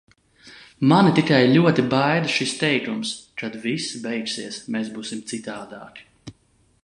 Mani 0.91 1.11
tikai 1.17 1.41
ļoti 1.57 1.85
baida 1.91 2.31
šis 2.37 2.53
teikums- 2.63 3.13
kad 3.43 3.59
viss 3.67 3.99
beigsies, 4.07 4.57
mēs 4.77 4.93
būsim 4.97 5.25
citādāki. 5.33 6.09